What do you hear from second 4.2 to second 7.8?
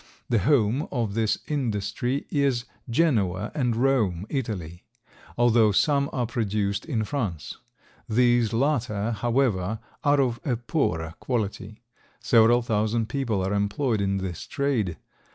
Italy, although some are produced in France;